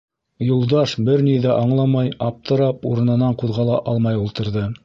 Юлдаш 0.45 0.95
бер 1.09 1.21
ни 1.27 1.35
ҙә 1.43 1.51
аңламай, 1.65 2.11
аптырап, 2.31 2.83
урынынан 2.93 3.41
ҡуҙғала 3.43 3.81
алмай 3.93 4.23
ултырҙы. 4.27 4.69